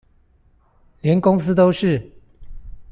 [1.01, 2.11] 連公司都是？